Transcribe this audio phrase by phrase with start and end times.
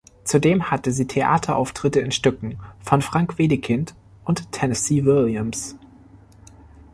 [0.23, 3.93] Zudem hatte sie Theaterauftritte in Stücken von Frank Wedekind
[4.25, 5.75] und Tennessee Williams.